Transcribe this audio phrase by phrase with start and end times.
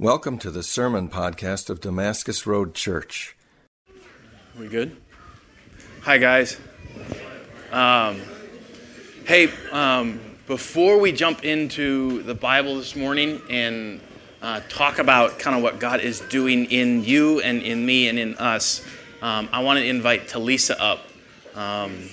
[0.00, 3.36] Welcome to the sermon podcast of Damascus Road Church.
[4.56, 4.96] We good?
[6.02, 6.56] Hi, guys.
[7.72, 8.20] Um,
[9.26, 14.00] hey, um, before we jump into the Bible this morning and
[14.40, 18.20] uh, talk about kind of what God is doing in you and in me and
[18.20, 18.86] in us,
[19.20, 21.00] um, I want to invite Talisa up.
[21.56, 22.08] Um,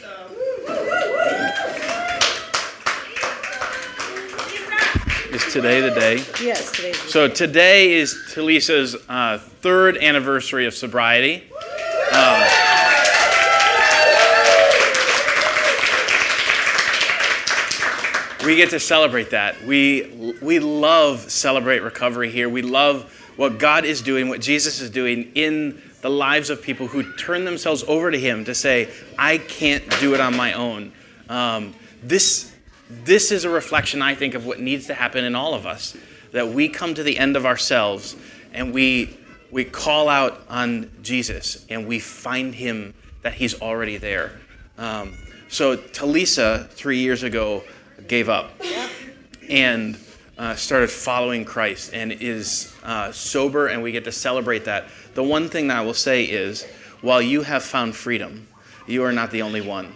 [5.31, 6.15] is today the day?
[6.43, 11.43] Yes, today's the So today is Talisa's uh, third anniversary of sobriety.
[12.11, 12.41] Um,
[18.45, 19.63] we get to celebrate that.
[19.63, 22.49] We we love celebrate recovery here.
[22.49, 26.87] We love what God is doing, what Jesus is doing in the lives of people
[26.87, 30.91] who turn themselves over to Him to say, "I can't do it on my own."
[31.29, 32.53] Um, this
[32.89, 35.95] this is a reflection, I think, of what needs to happen in all of us.
[36.31, 38.15] That we come to the end of ourselves
[38.53, 39.17] and we
[39.51, 44.39] we call out on Jesus and we find Him that He's already there.
[44.77, 45.13] Um,
[45.47, 47.63] so Talisa three years ago
[48.07, 48.51] gave up
[49.49, 49.97] and
[50.37, 54.85] uh, started following Christ and is uh, sober, and we get to celebrate that.
[55.13, 56.65] The one thing that I will say is,
[57.01, 58.47] while you have found freedom,
[58.87, 59.93] you are not the only one.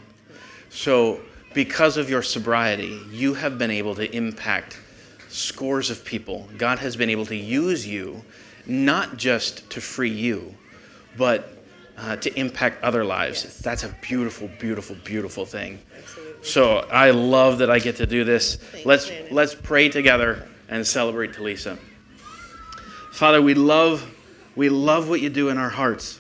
[0.69, 1.19] So,
[1.53, 4.79] because of your sobriety, you have been able to impact
[5.29, 6.47] scores of people.
[6.57, 8.23] God has been able to use you
[8.65, 10.55] not just to free you,
[11.17, 11.57] but
[11.97, 13.59] uh, to impact other lives.
[13.59, 15.79] That's a beautiful, beautiful, beautiful thing.
[16.41, 18.57] So I love that I get to do this.
[18.85, 21.77] Let's let's pray together and celebrate Talisa.
[23.11, 24.09] Father, we love
[24.55, 26.19] we love what you do in our hearts.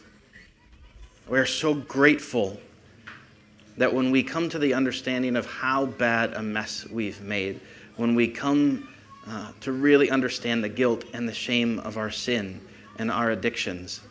[1.29, 2.59] We are so grateful
[3.79, 7.61] that when we come to the understanding of how bad a mess we've made,
[7.95, 8.89] when we come
[9.25, 12.59] uh, to really understand the guilt and the shame of our sin
[12.97, 14.01] and our addictions,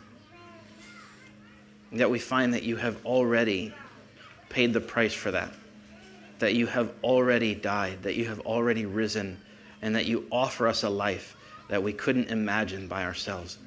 [1.91, 3.71] that we find that you have already
[4.49, 5.53] paid the price for that,
[6.39, 9.39] that you have already died, that you have already risen,
[9.83, 11.37] and that you offer us a life
[11.67, 13.59] that we couldn't imagine by ourselves.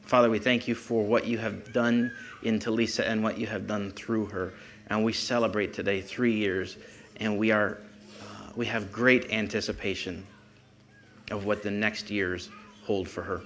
[0.00, 2.12] Father, we thank you for what you have done
[2.42, 4.54] in Talisa and what you have done through her.
[4.88, 6.76] And we celebrate today three years,
[7.16, 7.78] and we are
[8.20, 10.26] uh, we have great anticipation
[11.30, 12.50] of what the next years
[12.84, 13.40] hold for her.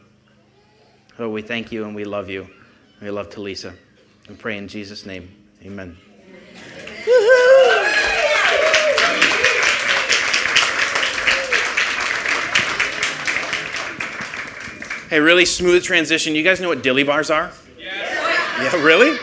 [1.17, 2.47] So we thank you and we love you.
[3.01, 3.75] We love Talisa.
[4.29, 5.31] And pray in Jesus' name.
[5.63, 5.97] Amen.
[15.09, 16.35] Hey, really smooth transition.
[16.35, 17.53] You guys know what dilly bars are?
[17.79, 19.17] Yeah, really?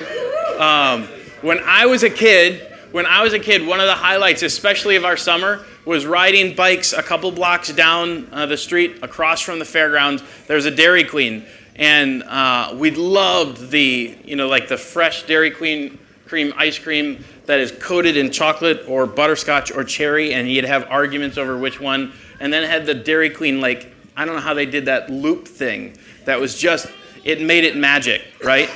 [0.58, 1.08] Um,
[1.44, 4.96] when I was a kid, when I was a kid, one of the highlights, especially
[4.96, 9.60] of our summer, was riding bikes a couple blocks down uh, the street across from
[9.60, 10.24] the fairgrounds.
[10.48, 11.46] There's a Dairy Queen,
[11.76, 17.26] and uh, we loved the, you know, like the fresh Dairy Queen cream ice cream
[17.46, 21.82] that is coated in chocolate or butterscotch or cherry, and you'd have arguments over which
[21.82, 22.14] one.
[22.40, 25.46] And then had the Dairy Queen, like, I don't know how they did that loop
[25.46, 26.88] thing that was just,
[27.26, 28.70] it made it magic, right?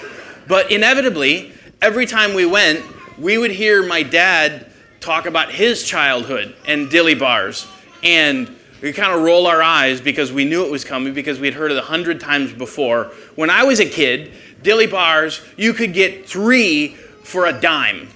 [0.50, 2.84] But inevitably, every time we went,
[3.18, 7.68] we would hear my dad talk about his childhood and dilly bars.
[8.04, 11.54] And we kind of roll our eyes because we knew it was coming because we'd
[11.54, 13.06] heard it a hundred times before.
[13.36, 16.90] When I was a kid, dilly bars, you could get three
[17.24, 18.08] for a dime.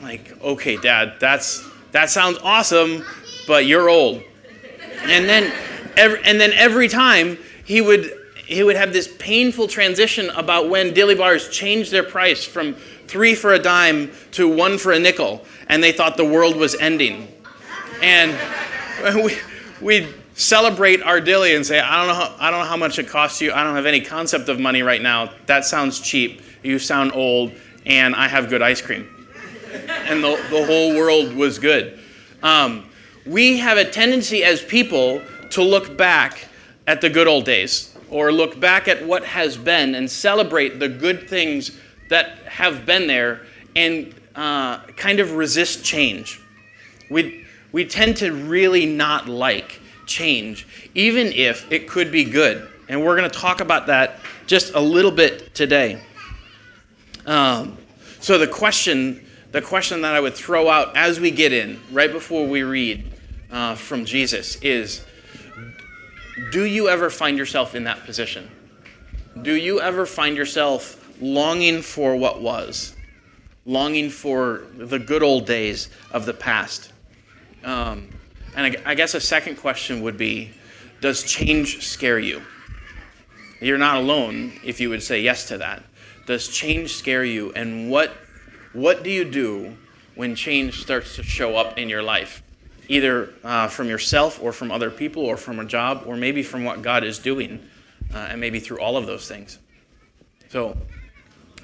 [0.00, 3.04] Like, okay, dad, that's that sounds awesome,
[3.46, 4.22] but you're old.
[5.02, 5.52] And then,
[5.96, 8.12] every, and then every time he would
[8.48, 12.74] he would have this painful transition about when dilly bars changed their price from
[13.06, 16.74] three for a dime to one for a nickel, and they thought the world was
[16.76, 17.28] ending.
[18.00, 18.34] And
[19.22, 19.36] we
[19.82, 22.98] we'd celebrate our dilly and say, I don't know how, I don't know how much
[22.98, 23.52] it costs you.
[23.52, 25.34] I don't have any concept of money right now.
[25.44, 26.40] That sounds cheap.
[26.62, 27.52] You sound old,
[27.84, 29.08] and I have good ice cream
[30.06, 31.98] and the, the whole world was good.
[32.42, 32.88] Um,
[33.26, 35.20] we have a tendency as people
[35.50, 36.46] to look back
[36.86, 40.88] at the good old days or look back at what has been and celebrate the
[40.88, 41.78] good things
[42.08, 43.42] that have been there
[43.76, 46.40] and uh, kind of resist change.
[47.10, 52.68] We, we tend to really not like change, even if it could be good.
[52.88, 56.00] And we're going to talk about that just a little bit today.
[57.26, 57.76] Um,
[58.20, 62.10] so the question, the question that I would throw out as we get in, right
[62.10, 63.04] before we read
[63.50, 65.04] uh, from Jesus, is:
[66.50, 68.50] Do you ever find yourself in that position?
[69.42, 72.94] Do you ever find yourself longing for what was,
[73.66, 76.92] longing for the good old days of the past?
[77.64, 78.08] Um,
[78.56, 80.52] and I, I guess a second question would be:
[81.00, 82.42] Does change scare you?
[83.60, 85.82] You're not alone if you would say yes to that.
[86.26, 87.52] Does change scare you?
[87.54, 88.12] And what,
[88.72, 89.76] what do you do
[90.14, 92.42] when change starts to show up in your life?
[92.88, 96.64] Either uh, from yourself or from other people or from a job or maybe from
[96.64, 97.60] what God is doing,
[98.14, 99.58] uh, and maybe through all of those things.
[100.48, 100.76] So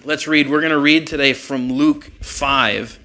[0.05, 0.51] let's read.
[0.51, 2.99] We're going to read today from Luke 5,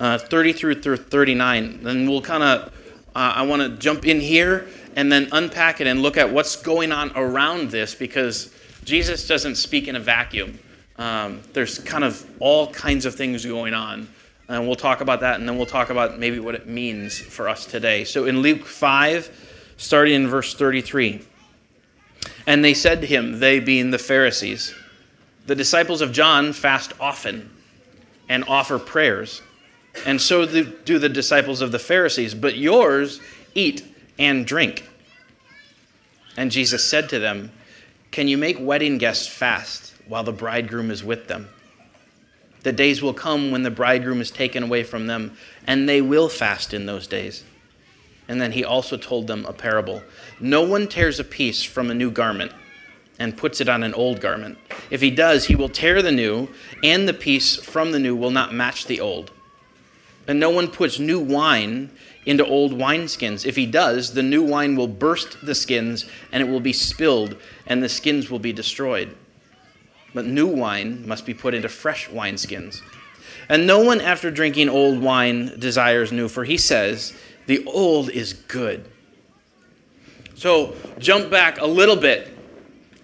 [0.00, 1.82] uh, 30 through 39.
[1.84, 2.72] Then we'll kind of,
[3.14, 6.56] uh, I want to jump in here and then unpack it and look at what's
[6.56, 8.52] going on around this because
[8.84, 10.58] Jesus doesn't speak in a vacuum.
[10.96, 14.08] Um, there's kind of all kinds of things going on.
[14.50, 17.48] And we'll talk about that, and then we'll talk about maybe what it means for
[17.48, 18.02] us today.
[18.02, 21.20] So in Luke 5, starting in verse 33,
[22.48, 24.74] and they said to him, they being the Pharisees,
[25.46, 27.48] the disciples of John fast often
[28.28, 29.40] and offer prayers,
[30.04, 33.20] and so do the disciples of the Pharisees, but yours
[33.54, 33.84] eat
[34.18, 34.84] and drink.
[36.36, 37.52] And Jesus said to them,
[38.10, 41.50] Can you make wedding guests fast while the bridegroom is with them?
[42.62, 45.36] The days will come when the bridegroom is taken away from them,
[45.66, 47.44] and they will fast in those days.
[48.28, 50.02] And then he also told them a parable
[50.38, 52.52] No one tears a piece from a new garment
[53.18, 54.56] and puts it on an old garment.
[54.90, 56.48] If he does, he will tear the new,
[56.82, 59.30] and the piece from the new will not match the old.
[60.26, 61.90] And no one puts new wine
[62.24, 63.44] into old wineskins.
[63.44, 67.36] If he does, the new wine will burst the skins, and it will be spilled,
[67.66, 69.14] and the skins will be destroyed.
[70.14, 72.82] But new wine must be put into fresh wineskins.
[73.48, 77.12] And no one, after drinking old wine, desires new, for he says,
[77.46, 78.88] The old is good.
[80.34, 82.36] So, jump back a little bit.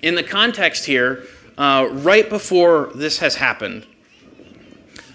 [0.03, 1.25] In the context here,
[1.59, 3.87] uh, right before this has happened,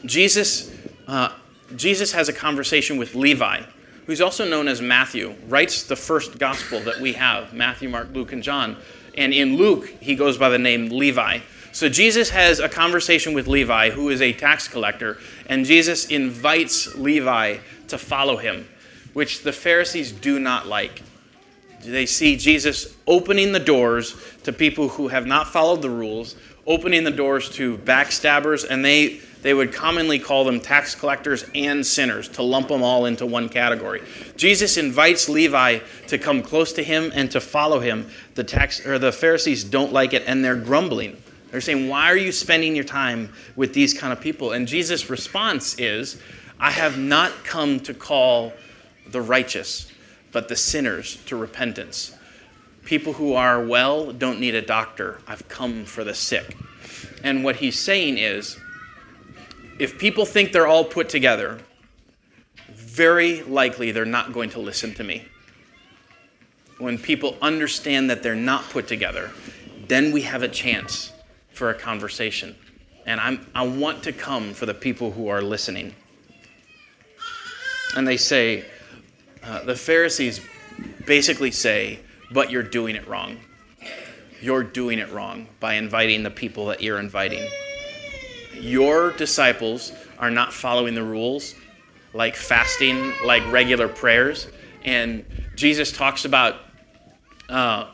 [0.05, 0.75] Jesus,
[1.07, 1.29] uh,
[1.75, 3.61] Jesus has a conversation with Levi,
[4.05, 8.33] who's also known as Matthew, writes the first gospel that we have Matthew, Mark, Luke,
[8.33, 8.77] and John.
[9.17, 11.39] And in Luke, he goes by the name Levi.
[11.73, 16.95] So Jesus has a conversation with Levi, who is a tax collector, and Jesus invites
[16.95, 17.57] Levi
[17.87, 18.67] to follow him,
[19.13, 21.01] which the Pharisees do not like.
[21.83, 26.35] They see Jesus opening the doors to people who have not followed the rules,
[26.67, 31.85] opening the doors to backstabbers, and they, they would commonly call them tax collectors and
[31.85, 34.03] sinners, to lump them all into one category.
[34.35, 38.09] Jesus invites Levi to come close to him and to follow him.
[38.35, 41.17] The tax or the Pharisees don't like it, and they're grumbling.
[41.51, 44.53] They're saying, Why are you spending your time with these kind of people?
[44.53, 46.19] And Jesus' response is,
[46.59, 48.53] I have not come to call
[49.07, 49.91] the righteous,
[50.31, 52.15] but the sinners to repentance.
[52.85, 55.19] People who are well don't need a doctor.
[55.27, 56.55] I've come for the sick.
[57.23, 58.57] And what he's saying is,
[59.77, 61.59] if people think they're all put together,
[62.69, 65.25] very likely they're not going to listen to me.
[66.77, 69.31] When people understand that they're not put together,
[69.87, 71.11] then we have a chance
[71.61, 72.55] for a conversation.
[73.05, 75.93] And I'm, I want to come for the people who are listening.
[77.95, 78.65] And they say,
[79.43, 80.41] uh, the Pharisees
[81.05, 81.99] basically say,
[82.31, 83.37] but you're doing it wrong.
[84.41, 87.47] You're doing it wrong by inviting the people that you're inviting.
[88.59, 91.53] Your disciples are not following the rules,
[92.11, 94.47] like fasting, like regular prayers.
[94.83, 95.23] And
[95.55, 96.55] Jesus talks about,
[97.49, 97.91] uh,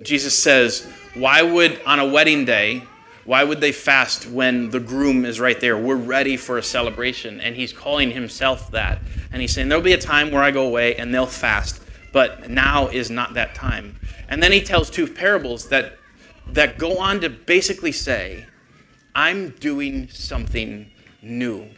[0.00, 2.82] Jesus says, why would, on a wedding day,
[3.24, 5.78] why would they fast when the groom is right there?
[5.78, 7.40] We're ready for a celebration.
[7.40, 8.98] And he's calling himself that.
[9.32, 11.80] And he's saying, There'll be a time where I go away and they'll fast,
[12.12, 13.98] but now is not that time.
[14.28, 15.98] And then he tells two parables that,
[16.52, 18.46] that go on to basically say,
[19.14, 20.90] I'm doing something
[21.22, 21.68] new.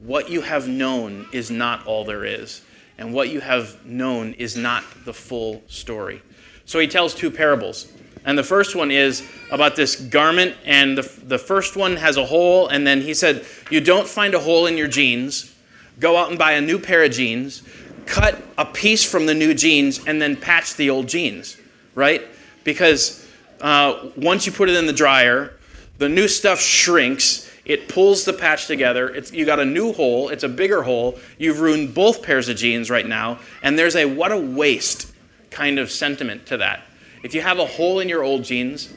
[0.00, 2.62] What you have known is not all there is,
[2.96, 6.22] and what you have known is not the full story.
[6.64, 7.90] So he tells two parables.
[8.24, 12.24] And the first one is about this garment, and the, the first one has a
[12.24, 15.54] hole, and then he said, You don't find a hole in your jeans,
[15.98, 17.62] go out and buy a new pair of jeans,
[18.06, 21.56] cut a piece from the new jeans, and then patch the old jeans,
[21.94, 22.22] right?
[22.64, 23.26] Because
[23.60, 25.54] uh, once you put it in the dryer,
[25.98, 29.08] the new stuff shrinks, it pulls the patch together.
[29.08, 31.18] It's, you got a new hole, it's a bigger hole.
[31.36, 35.12] You've ruined both pairs of jeans right now, and there's a what a waste
[35.50, 36.82] kind of sentiment to that.
[37.22, 38.92] If you have a hole in your old jeans,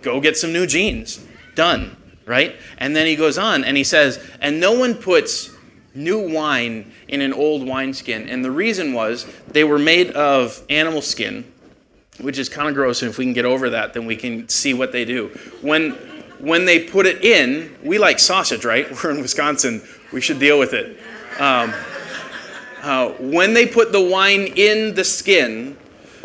[0.00, 1.24] go get some new jeans.
[1.54, 2.56] Done, right?
[2.78, 5.50] And then he goes on and he says, and no one puts
[5.94, 8.28] new wine in an old wineskin.
[8.28, 11.44] And the reason was they were made of animal skin,
[12.20, 13.02] which is kind of gross.
[13.02, 15.28] And if we can get over that, then we can see what they do.
[15.60, 15.92] When,
[16.38, 18.86] when they put it in, we like sausage, right?
[19.04, 19.82] We're in Wisconsin.
[20.12, 20.98] We should deal with it.
[21.38, 21.72] Um,
[22.82, 25.76] uh, when they put the wine in the skin,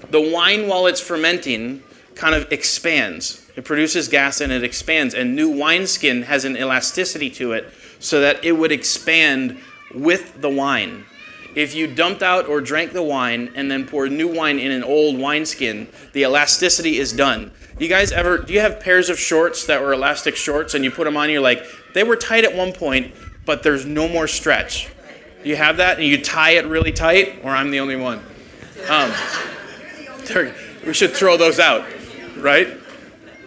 [0.09, 1.83] the wine, while it's fermenting,
[2.15, 3.45] kind of expands.
[3.55, 5.13] It produces gas and it expands.
[5.13, 9.57] And new wineskin has an elasticity to it so that it would expand
[9.93, 11.05] with the wine.
[11.55, 14.83] If you dumped out or drank the wine and then poured new wine in an
[14.83, 17.51] old wineskin, the elasticity is done.
[17.79, 20.91] You guys ever, do you have pairs of shorts that were elastic shorts and you
[20.91, 23.13] put them on, you're like, they were tight at one point,
[23.45, 24.89] but there's no more stretch.
[25.43, 25.97] You have that?
[25.97, 28.19] And you tie it really tight, or I'm the only one?
[28.89, 29.11] Um,
[30.85, 31.85] we should throw those out,
[32.37, 32.67] right?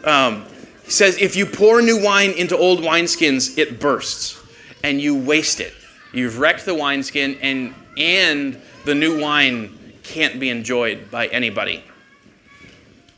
[0.05, 0.45] Um,
[0.85, 4.41] he says, if you pour new wine into old wineskins, it bursts
[4.83, 5.75] and you waste it.
[6.13, 11.85] You've wrecked the wineskin, and, and the new wine can't be enjoyed by anybody.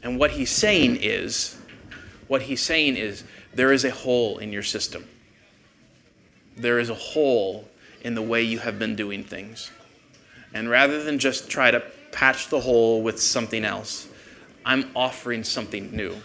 [0.02, 1.56] And what he's saying is,
[2.28, 5.08] what he's saying is, there is a hole in your system.
[6.56, 7.68] There is a hole
[8.02, 9.70] in the way you have been doing things.
[10.52, 14.06] And rather than just try to patch the hole with something else,
[14.64, 16.16] I'm offering something new.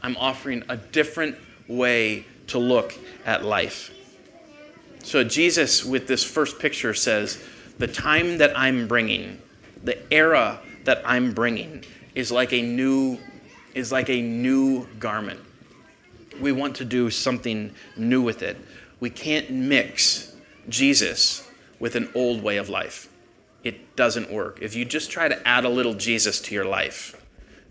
[0.00, 1.36] I'm offering a different
[1.68, 3.94] way to look at life.
[5.04, 7.42] So, Jesus, with this first picture, says,
[7.78, 9.40] The time that I'm bringing,
[9.84, 13.18] the era that I'm bringing, is like a new,
[13.74, 15.40] is like a new garment.
[16.40, 18.56] We want to do something new with it.
[19.00, 20.34] We can't mix
[20.68, 23.08] Jesus with an old way of life.
[23.64, 24.58] It doesn't work.
[24.60, 27.16] If you just try to add a little Jesus to your life,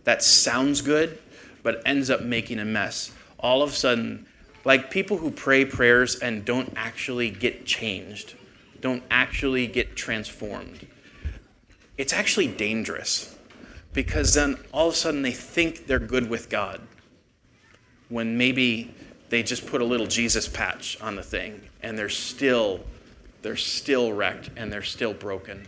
[0.04, 1.20] that sounds good,
[1.64, 3.12] but ends up making a mess.
[3.40, 4.26] All of a sudden,
[4.64, 8.36] like people who pray prayers and don't actually get changed,
[8.80, 10.88] don't actually get transformed.
[11.98, 13.36] It's actually dangerous
[13.94, 16.82] because then all of a sudden they think they're good with God
[18.10, 18.94] when maybe
[19.30, 22.82] they just put a little Jesus patch on the thing and they're still
[23.42, 25.68] they're still wrecked and they're still broken.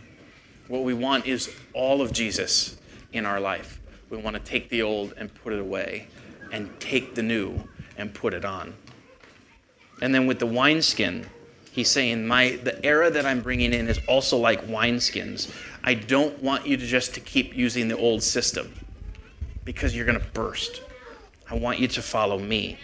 [0.68, 2.76] What we want is all of Jesus
[3.12, 3.80] in our life.
[4.10, 6.08] We want to take the old and put it away
[6.52, 7.64] and take the new
[7.96, 8.74] and put it on.
[10.00, 11.26] And then with the wineskin,
[11.70, 15.52] he's saying, My the era that I'm bringing in is also like wineskins.
[15.82, 18.72] I don't want you to just to keep using the old system
[19.64, 20.82] because you're going to burst.
[21.50, 22.78] I want you to follow me.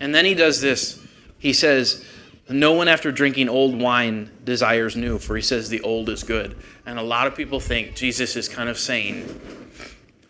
[0.00, 1.00] And then he does this.
[1.38, 2.04] He says,
[2.48, 6.56] No one after drinking old wine desires new, for he says the old is good.
[6.84, 9.40] And a lot of people think Jesus is kind of saying,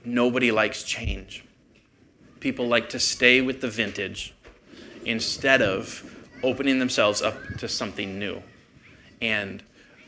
[0.05, 1.45] Nobody likes change.
[2.39, 4.33] People like to stay with the vintage
[5.05, 6.03] instead of
[6.43, 8.41] opening themselves up to something new.
[9.21, 9.63] And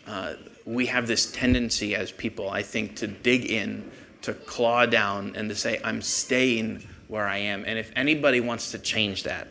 [0.07, 0.35] uh,
[0.65, 3.91] we have this tendency as people, I think, to dig in,
[4.23, 7.65] to claw down, and to say, I'm staying where I am.
[7.67, 9.49] And if anybody wants to change that,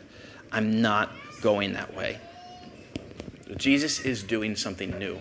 [0.50, 1.10] I'm not
[1.42, 2.18] going that way.
[3.56, 5.18] Jesus is doing something new.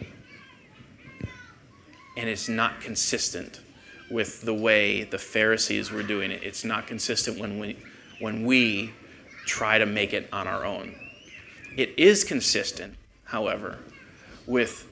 [2.17, 3.61] And it's not consistent
[4.09, 6.43] with the way the Pharisees were doing it.
[6.43, 7.77] It's not consistent when we,
[8.19, 8.93] when we
[9.45, 10.95] try to make it on our own.
[11.75, 13.77] It is consistent, however,
[14.45, 14.91] with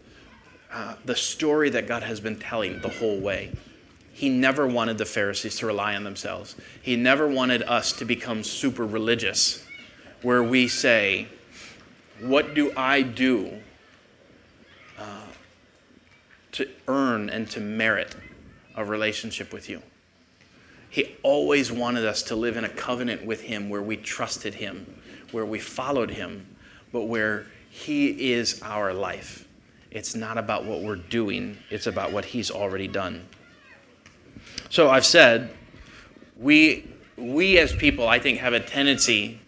[0.71, 3.51] uh, the story that God has been telling the whole way.
[4.13, 6.55] He never wanted the Pharisees to rely on themselves.
[6.81, 9.65] He never wanted us to become super religious,
[10.21, 11.27] where we say,
[12.21, 13.51] What do I do
[14.97, 15.27] uh,
[16.53, 18.15] to earn and to merit
[18.75, 19.81] a relationship with you?
[20.89, 25.01] He always wanted us to live in a covenant with Him where we trusted Him,
[25.31, 26.47] where we followed Him,
[26.93, 29.45] but where He is our life.
[29.91, 33.27] It's not about what we're doing, it's about what He's already done.
[34.69, 35.53] So I've said,
[36.37, 39.41] we, we as people, I think, have a tendency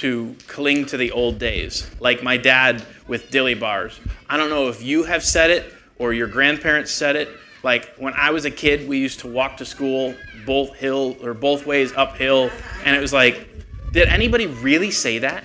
[0.00, 4.00] to cling to the old days, like my dad with dilly bars.
[4.28, 7.28] I don't know if you have said it or your grandparents said it,
[7.62, 10.14] like when I was a kid, we used to walk to school
[10.46, 12.50] both hill or both ways uphill,
[12.84, 13.46] and it was like,
[13.92, 15.44] did anybody really say that?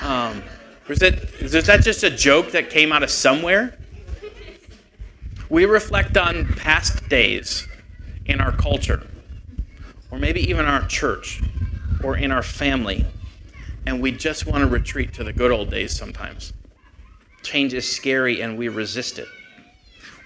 [0.00, 0.42] Um,
[0.88, 3.76] was that is that just a joke that came out of somewhere?
[5.50, 7.68] We reflect on past days
[8.24, 9.06] in our culture,
[10.10, 11.42] or maybe even our church,
[12.02, 13.04] or in our family,
[13.86, 16.52] and we just want to retreat to the good old days sometimes.
[17.42, 19.28] Change is scary and we resist it.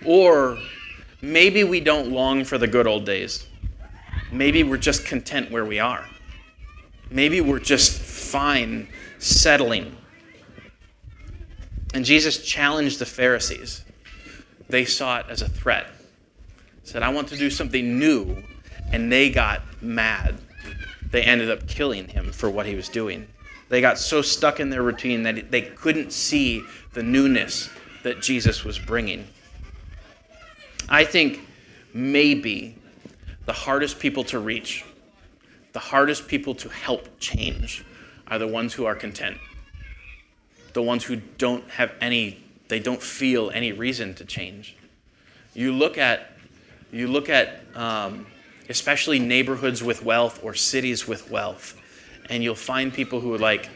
[0.05, 0.59] Or
[1.23, 3.47] Maybe we don't long for the good old days.
[4.33, 6.07] Maybe we're just content where we are.
[7.11, 8.89] Maybe we're just fine
[9.19, 9.97] settling.
[11.93, 13.85] And Jesus challenged the Pharisees.
[14.69, 15.89] They saw it as a threat.
[16.85, 18.43] Said, I want to do something new.
[18.93, 20.39] And they got mad.
[21.11, 23.27] They ended up killing him for what he was doing.
[23.71, 27.71] They got so stuck in their routine that they couldn't see the newness
[28.03, 29.29] that Jesus was bringing.
[30.89, 31.47] I think
[31.95, 32.77] maybe
[33.47, 34.85] the hardest people to reach,
[35.73, 37.85] the hardest people to help change
[38.27, 39.39] are the ones who are content.
[40.73, 44.77] The ones who don't have any, they don't feel any reason to change.
[45.55, 46.33] You look at,
[46.93, 48.27] you look at um,
[48.69, 51.80] especially neighborhoods with wealth or cities with wealth,
[52.29, 53.69] and you'll find people who are like,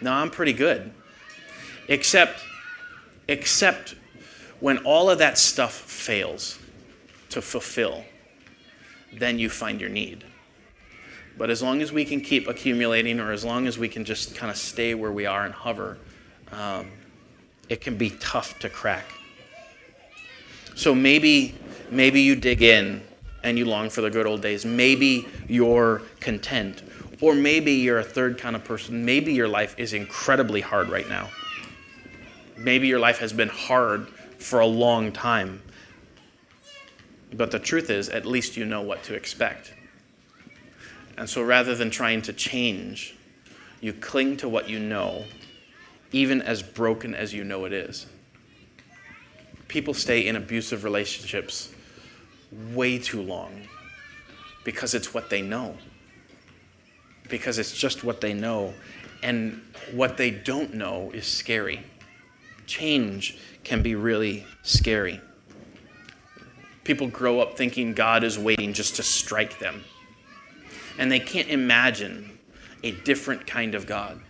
[0.00, 0.92] no, I'm pretty good.
[1.88, 2.40] Except,
[3.28, 3.94] except
[4.60, 6.58] when all of that stuff fails
[7.30, 8.04] to fulfill,
[9.12, 10.24] then you find your need.
[11.38, 14.34] But as long as we can keep accumulating, or as long as we can just
[14.34, 15.98] kind of stay where we are and hover,
[16.50, 16.90] um,
[17.68, 19.06] it can be tough to crack.
[20.74, 21.54] So maybe,
[21.90, 23.02] maybe you dig in
[23.42, 24.64] and you long for the good old days.
[24.64, 26.82] Maybe you're content.
[27.20, 29.04] Or maybe you're a third kind of person.
[29.04, 31.30] Maybe your life is incredibly hard right now.
[32.56, 34.08] Maybe your life has been hard
[34.38, 35.62] for a long time.
[37.32, 39.72] But the truth is, at least you know what to expect.
[41.16, 43.16] And so rather than trying to change,
[43.80, 45.24] you cling to what you know,
[46.12, 48.06] even as broken as you know it is.
[49.68, 51.72] People stay in abusive relationships
[52.72, 53.62] way too long
[54.64, 55.76] because it's what they know.
[57.28, 58.74] Because it's just what they know.
[59.22, 59.60] And
[59.92, 61.80] what they don't know is scary.
[62.66, 65.20] Change can be really scary.
[66.84, 69.82] People grow up thinking God is waiting just to strike them
[70.98, 72.38] and they can't imagine
[72.82, 74.20] a different kind of God.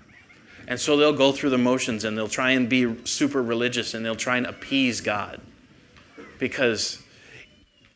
[0.68, 4.04] And so they'll go through the motions and they'll try and be super religious and
[4.04, 5.40] they'll try and appease God
[6.38, 7.02] because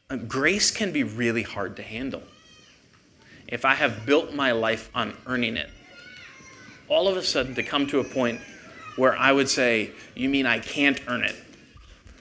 [0.08, 2.22] uh, grace can be really hard to handle.
[3.50, 5.70] If I have built my life on earning it,
[6.88, 8.40] all of a sudden to come to a point
[8.96, 11.36] where I would say, You mean I can't earn it?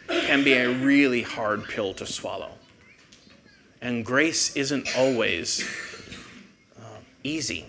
[0.07, 2.51] can be a really hard pill to swallow.
[3.81, 5.63] And grace isn't always
[6.77, 7.65] uh, easy.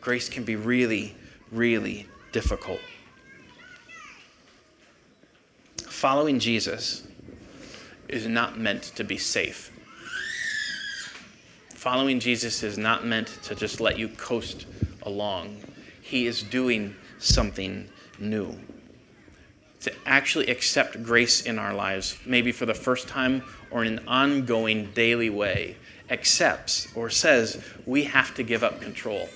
[0.00, 1.14] Grace can be really,
[1.52, 2.80] really difficult.
[5.78, 7.06] Following Jesus
[8.08, 9.70] is not meant to be safe.
[11.80, 14.66] Following Jesus is not meant to just let you coast
[15.04, 15.56] along.
[16.02, 17.88] He is doing something
[18.18, 18.54] new.
[19.80, 24.06] To actually accept grace in our lives, maybe for the first time or in an
[24.06, 25.76] ongoing daily way,
[26.10, 29.30] accepts or says we have to give up control.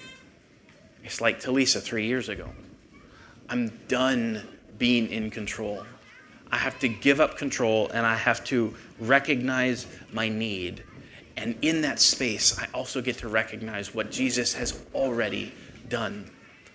[1.03, 2.51] It's like Talisa three years ago.
[3.49, 5.87] I'm done being in control.
[6.53, 10.85] I have to give up control and I have to recognize my need.
[11.37, 15.53] And in that space, I also get to recognize what Jesus has already
[15.89, 16.31] done,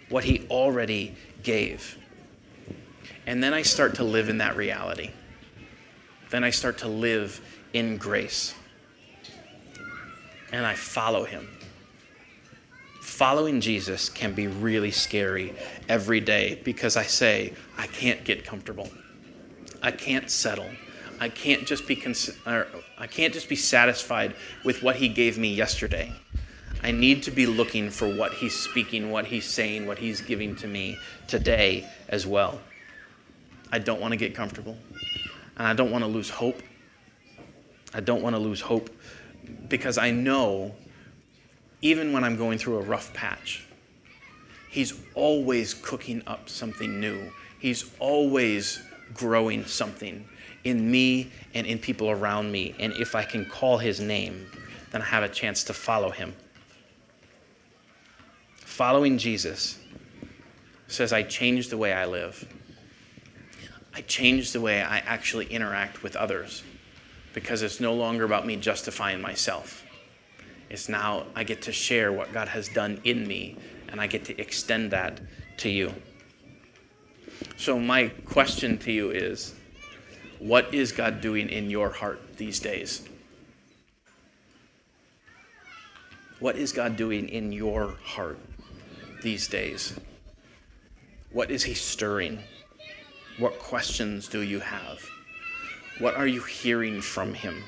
[0.09, 1.97] what he already gave.
[3.25, 5.11] And then I start to live in that reality.
[6.29, 7.41] Then I start to live
[7.73, 8.53] in grace
[10.51, 11.47] and I follow him.
[13.01, 15.53] Following Jesus can be really scary
[15.87, 18.89] every day because I say, I can't get comfortable.
[19.81, 20.69] I can't settle.
[21.19, 25.53] I can't just be cons- I can't just be satisfied with what he gave me
[25.53, 26.13] yesterday.
[26.81, 30.55] I need to be looking for what he's speaking, what he's saying, what he's giving
[30.57, 32.61] to me today as well.
[33.71, 34.77] I don't want to get comfortable.
[35.57, 36.61] And I don't want to lose hope.
[37.93, 38.89] I don't want to lose hope
[39.67, 40.73] because I know
[41.81, 43.65] even when I'm going through a rough patch,
[44.69, 47.31] He's always cooking up something new.
[47.59, 48.81] He's always
[49.13, 50.27] growing something
[50.63, 52.75] in me and in people around me.
[52.79, 54.49] And if I can call His name,
[54.91, 56.35] then I have a chance to follow Him.
[58.55, 59.79] Following Jesus
[60.87, 62.47] says, I change the way I live.
[63.93, 66.63] I change the way I actually interact with others
[67.33, 69.85] because it's no longer about me justifying myself.
[70.69, 73.57] It's now I get to share what God has done in me
[73.89, 75.19] and I get to extend that
[75.57, 75.93] to you.
[77.57, 79.55] So, my question to you is
[80.39, 83.07] what is God doing in your heart these days?
[86.39, 88.39] What is God doing in your heart
[89.21, 89.99] these days?
[91.31, 92.39] What is He stirring?
[93.37, 94.99] What questions do you have?
[95.99, 97.63] What are you hearing from him?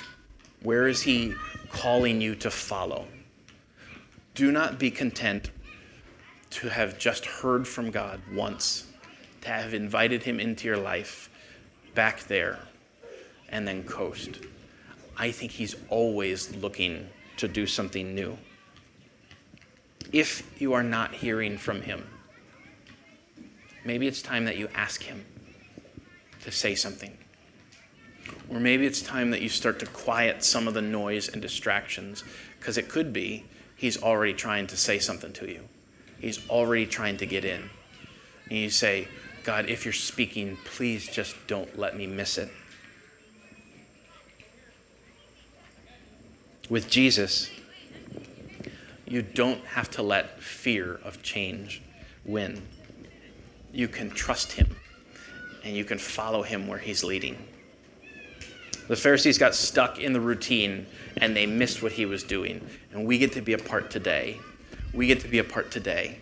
[0.63, 1.34] Where is he
[1.69, 3.07] calling you to follow?
[4.36, 5.51] Do not be content
[6.51, 8.88] to have just heard from God once,
[9.41, 11.29] to have invited him into your life
[11.93, 12.60] back there,
[13.49, 14.39] and then coast.
[15.17, 18.38] I think he's always looking to do something new.
[20.12, 22.08] If you are not hearing from him,
[23.86, 25.25] maybe it's time that you ask him
[26.43, 27.17] to say something.
[28.49, 32.23] Or maybe it's time that you start to quiet some of the noise and distractions,
[32.60, 35.67] because it could be he's already trying to say something to you.
[36.19, 37.69] He's already trying to get in.
[38.49, 39.08] And you say,
[39.43, 42.49] God, if you're speaking, please just don't let me miss it.
[46.69, 47.49] With Jesus,
[49.08, 51.82] you don't have to let fear of change
[52.23, 52.62] win.
[53.73, 54.75] You can trust him
[55.63, 57.38] and you can follow him where he's leading.
[58.88, 60.86] The Pharisees got stuck in the routine
[61.17, 62.65] and they missed what he was doing.
[62.91, 64.39] And we get to be a part today.
[64.93, 66.19] We get to be a part today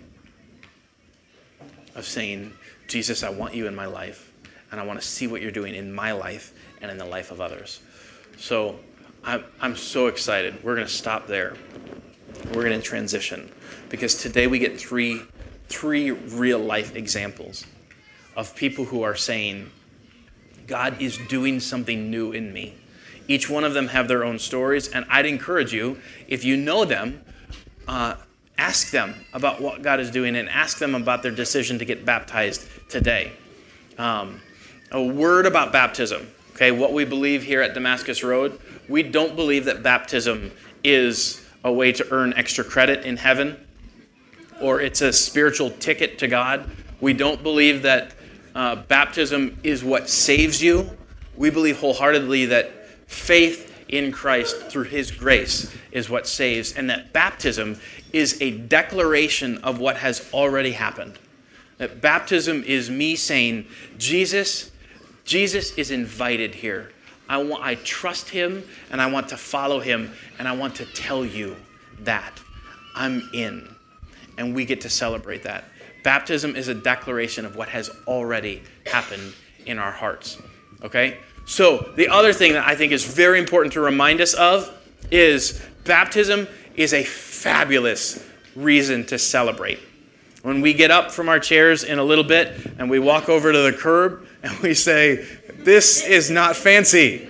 [1.96, 2.54] of saying,
[2.90, 4.34] Jesus, I want you in my life,
[4.72, 7.32] and I want to see what you're doing in my life and in the life
[7.32, 7.82] of others.
[8.38, 8.80] So
[9.24, 10.64] I'm, I'm so excited.
[10.64, 11.56] We're going to stop there.
[12.48, 13.52] We're going to transition
[13.90, 15.22] because today we get three,
[15.68, 17.66] three real life examples
[18.36, 19.70] of people who are saying,
[20.66, 22.76] God is doing something new in me.
[23.28, 26.86] Each one of them have their own stories, and I'd encourage you, if you know
[26.86, 27.24] them,
[27.88, 28.16] uh,
[28.58, 32.06] ask them about what God is doing and ask them about their decision to get
[32.06, 33.32] baptized today.
[33.98, 34.42] Um,
[34.92, 39.66] a word about baptism, okay, what we believe here at Damascus Road, we don't believe
[39.66, 40.52] that baptism
[40.84, 43.58] is a way to earn extra credit in heaven
[44.62, 46.70] or it's a spiritual ticket to God.
[47.00, 48.14] We don't believe that
[48.56, 50.90] uh, baptism is what saves you.
[51.38, 52.72] We believe wholeheartedly that
[53.08, 57.80] faith in Christ through his grace is what saves, and that baptism
[58.14, 61.18] is a declaration of what has already happened.
[61.80, 63.66] That baptism is me saying,
[63.98, 64.70] Jesus,
[65.24, 66.92] Jesus is invited here.
[67.28, 70.86] I want I trust him and I want to follow him and I want to
[70.86, 71.56] tell you
[72.02, 72.40] that
[72.96, 73.76] I'm in.
[74.38, 75.66] And we get to celebrate that.
[76.04, 79.34] Baptism is a declaration of what has already happened
[79.66, 80.38] in our hearts.
[80.84, 81.18] Okay?
[81.46, 84.72] So, the other thing that I think is very important to remind us of
[85.12, 88.24] is baptism is a fabulous
[88.56, 89.80] reason to celebrate.
[90.42, 93.52] When we get up from our chairs in a little bit and we walk over
[93.52, 97.28] to the curb and we say, This is not fancy.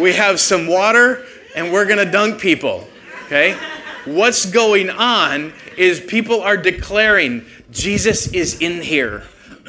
[0.00, 2.86] we have some water and we're going to dunk people.
[3.26, 3.56] Okay?
[4.04, 9.22] What's going on is people are declaring, Jesus is in here.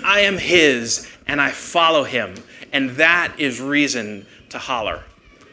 [0.03, 2.35] I am his and I follow him.
[2.73, 5.03] And that is reason to holler.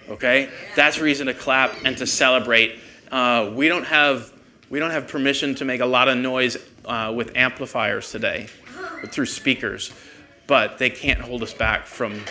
[0.08, 0.50] Okay?
[0.74, 2.80] That's reason to clap and to celebrate.
[3.12, 4.32] Uh, we don't have
[4.70, 8.46] we don't have permission to make a lot of noise uh, with amplifiers today,
[9.08, 9.92] through speakers,
[10.46, 12.22] but they can't hold us back from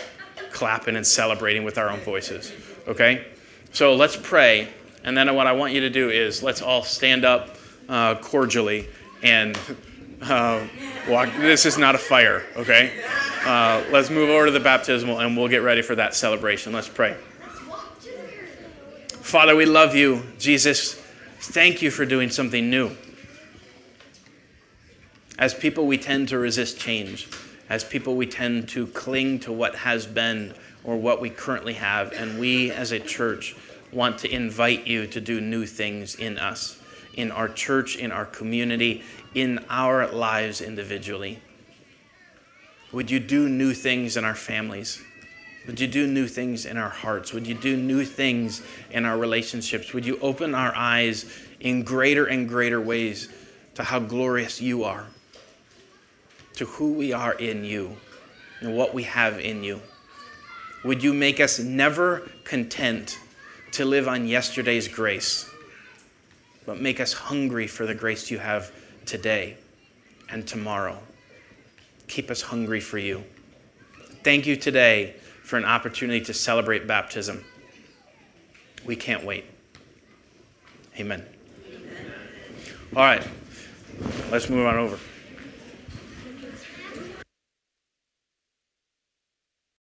[0.50, 2.52] clapping and celebrating with our own voices.
[2.88, 3.26] Okay?
[3.72, 4.68] So let's pray,
[5.04, 7.56] and then what I want you to do is let's all stand up
[7.88, 8.88] uh, cordially
[9.22, 9.58] and
[10.22, 10.66] uh,
[11.08, 11.28] walk.
[11.36, 12.92] This is not a fire, okay?
[13.44, 16.72] Uh, let's move over to the baptismal and we'll get ready for that celebration.
[16.72, 17.16] Let's pray.
[19.20, 20.22] Father, we love you.
[20.38, 20.99] Jesus,
[21.40, 22.90] thank you for doing something new.
[25.38, 27.28] As people, we tend to resist change.
[27.68, 32.12] As people, we tend to cling to what has been or what we currently have.
[32.12, 33.56] And we, as a church,
[33.92, 36.80] want to invite you to do new things in us,
[37.14, 39.02] in our church, in our community,
[39.34, 41.40] in our lives individually.
[42.92, 45.02] Would you do new things in our families?
[45.66, 47.32] Would you do new things in our hearts?
[47.32, 49.92] Would you do new things in our relationships?
[49.92, 51.26] Would you open our eyes
[51.60, 53.28] in greater and greater ways
[53.74, 55.06] to how glorious you are,
[56.54, 57.96] to who we are in you,
[58.60, 59.80] and what we have in you?
[60.82, 63.18] Would you make us never content
[63.72, 65.48] to live on yesterday's grace,
[66.64, 68.72] but make us hungry for the grace you have
[69.04, 69.58] today
[70.30, 70.98] and tomorrow?
[72.08, 73.22] Keep us hungry for you.
[74.24, 75.16] Thank you today
[75.50, 77.44] for an opportunity to celebrate baptism.
[78.84, 79.44] We can't wait.
[80.96, 81.26] Amen.
[81.66, 82.12] Amen.
[82.94, 83.26] All right,
[84.30, 84.96] let's move on over.